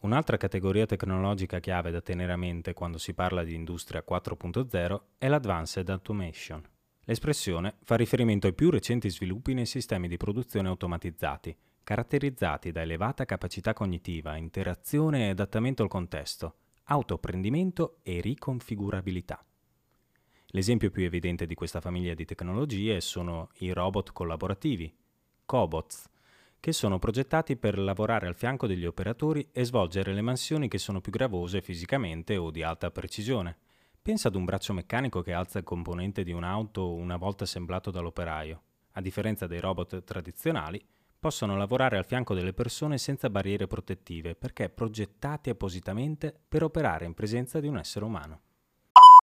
Un'altra 0.00 0.36
categoria 0.36 0.86
tecnologica 0.86 1.58
chiave 1.58 1.90
da 1.90 2.00
tenere 2.00 2.32
a 2.32 2.36
mente 2.36 2.72
quando 2.72 2.98
si 2.98 3.14
parla 3.14 3.42
di 3.42 3.54
industria 3.54 4.04
4.0 4.08 5.00
è 5.18 5.26
l'Advanced 5.26 5.88
Automation. 5.88 6.62
L'espressione 7.02 7.74
fa 7.82 7.96
riferimento 7.96 8.46
ai 8.46 8.54
più 8.54 8.70
recenti 8.70 9.10
sviluppi 9.10 9.54
nei 9.54 9.66
sistemi 9.66 10.06
di 10.06 10.16
produzione 10.16 10.68
automatizzati, 10.68 11.56
caratterizzati 11.82 12.70
da 12.70 12.82
elevata 12.82 13.24
capacità 13.24 13.72
cognitiva, 13.72 14.36
interazione 14.36 15.26
e 15.26 15.30
adattamento 15.30 15.82
al 15.82 15.88
contesto, 15.88 16.54
autoapprendimento 16.84 17.98
e 18.04 18.20
riconfigurabilità. 18.20 19.44
L'esempio 20.52 20.90
più 20.90 21.02
evidente 21.02 21.44
di 21.44 21.54
questa 21.54 21.80
famiglia 21.80 22.14
di 22.14 22.24
tecnologie 22.24 23.00
sono 23.00 23.50
i 23.58 23.72
robot 23.72 24.12
collaborativi, 24.12 24.96
cobots, 25.44 26.08
che 26.60 26.72
sono 26.72 26.98
progettati 26.98 27.56
per 27.56 27.78
lavorare 27.78 28.26
al 28.26 28.34
fianco 28.34 28.66
degli 28.66 28.84
operatori 28.84 29.48
e 29.52 29.64
svolgere 29.64 30.12
le 30.12 30.22
mansioni 30.22 30.68
che 30.68 30.78
sono 30.78 31.00
più 31.00 31.12
gravose 31.12 31.62
fisicamente 31.62 32.36
o 32.36 32.50
di 32.50 32.62
alta 32.62 32.90
precisione. 32.90 33.56
Pensa 34.02 34.28
ad 34.28 34.34
un 34.34 34.44
braccio 34.44 34.72
meccanico 34.72 35.22
che 35.22 35.32
alza 35.32 35.58
il 35.58 35.64
componente 35.64 36.24
di 36.24 36.32
un'auto 36.32 36.94
una 36.94 37.16
volta 37.16 37.44
assemblato 37.44 37.90
dall'operaio. 37.90 38.62
A 38.92 39.00
differenza 39.00 39.46
dei 39.46 39.60
robot 39.60 40.02
tradizionali, 40.02 40.84
possono 41.18 41.56
lavorare 41.56 41.98
al 41.98 42.06
fianco 42.06 42.34
delle 42.34 42.52
persone 42.52 42.96
senza 42.96 43.28
barriere 43.28 43.66
protettive 43.66 44.34
perché 44.34 44.68
progettati 44.68 45.50
appositamente 45.50 46.34
per 46.48 46.62
operare 46.62 47.04
in 47.04 47.14
presenza 47.14 47.60
di 47.60 47.66
un 47.66 47.78
essere 47.78 48.04
umano. 48.04 48.40